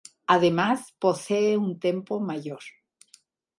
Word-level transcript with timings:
Además, 0.25 0.95
posee 0.97 1.57
un 1.57 1.79
tempo 1.79 2.19
mayor. 2.19 2.63